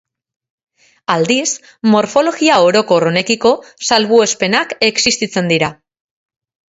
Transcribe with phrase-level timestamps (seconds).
[1.15, 1.51] Aldiz,
[1.95, 3.53] morfologia orokor honekiko
[3.91, 5.71] salbuespenak existitzen dira.